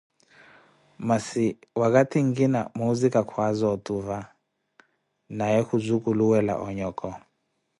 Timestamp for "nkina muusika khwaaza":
2.27-3.65